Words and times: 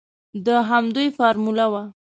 د 0.45 0.47
همدوی 0.69 1.07
فارموله 1.17 1.65
وه. 1.71 1.83